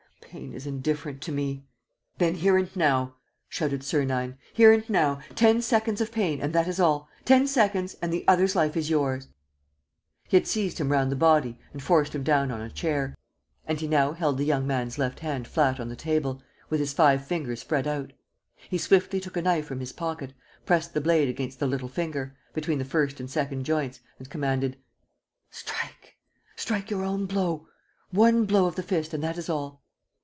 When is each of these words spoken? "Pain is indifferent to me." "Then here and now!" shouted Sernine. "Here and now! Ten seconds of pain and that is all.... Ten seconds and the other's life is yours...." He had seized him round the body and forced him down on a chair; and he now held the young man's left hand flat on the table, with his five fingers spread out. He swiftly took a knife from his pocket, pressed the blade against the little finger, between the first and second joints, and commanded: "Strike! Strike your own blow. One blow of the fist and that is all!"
"Pain 0.21 0.53
is 0.53 0.65
indifferent 0.65 1.19
to 1.23 1.31
me." 1.33 1.65
"Then 2.17 2.35
here 2.35 2.55
and 2.57 2.73
now!" 2.73 3.15
shouted 3.49 3.83
Sernine. 3.83 4.37
"Here 4.53 4.71
and 4.71 4.89
now! 4.89 5.19
Ten 5.35 5.61
seconds 5.61 5.99
of 5.99 6.09
pain 6.13 6.39
and 6.39 6.53
that 6.53 6.69
is 6.69 6.79
all.... 6.79 7.09
Ten 7.25 7.45
seconds 7.47 7.97
and 8.01 8.13
the 8.13 8.25
other's 8.29 8.55
life 8.55 8.77
is 8.77 8.89
yours...." 8.89 9.27
He 10.29 10.37
had 10.37 10.47
seized 10.47 10.77
him 10.77 10.89
round 10.89 11.11
the 11.11 11.17
body 11.17 11.59
and 11.73 11.83
forced 11.83 12.15
him 12.15 12.23
down 12.23 12.49
on 12.49 12.61
a 12.61 12.69
chair; 12.69 13.17
and 13.67 13.81
he 13.81 13.89
now 13.89 14.13
held 14.13 14.37
the 14.37 14.45
young 14.45 14.65
man's 14.65 14.97
left 14.97 15.19
hand 15.19 15.49
flat 15.49 15.81
on 15.81 15.89
the 15.89 15.97
table, 15.97 16.41
with 16.69 16.79
his 16.79 16.93
five 16.93 17.27
fingers 17.27 17.59
spread 17.59 17.85
out. 17.85 18.13
He 18.69 18.77
swiftly 18.77 19.19
took 19.19 19.35
a 19.35 19.41
knife 19.41 19.65
from 19.65 19.81
his 19.81 19.91
pocket, 19.91 20.31
pressed 20.65 20.93
the 20.93 21.01
blade 21.01 21.27
against 21.27 21.59
the 21.59 21.67
little 21.67 21.89
finger, 21.89 22.37
between 22.53 22.79
the 22.79 22.85
first 22.85 23.19
and 23.19 23.29
second 23.29 23.65
joints, 23.65 23.99
and 24.17 24.29
commanded: 24.29 24.77
"Strike! 25.49 26.15
Strike 26.55 26.89
your 26.89 27.03
own 27.03 27.25
blow. 27.25 27.67
One 28.11 28.45
blow 28.45 28.65
of 28.65 28.75
the 28.75 28.81
fist 28.83 29.13
and 29.13 29.21
that 29.25 29.37
is 29.37 29.49
all!" 29.49 29.81